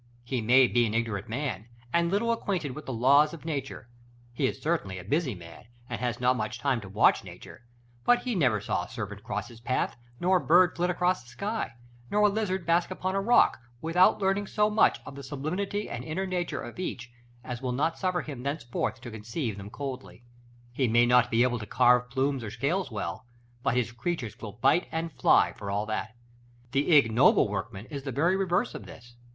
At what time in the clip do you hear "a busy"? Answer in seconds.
4.97-5.35